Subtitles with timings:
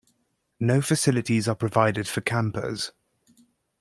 [0.59, 2.91] No facilities are provided for campers.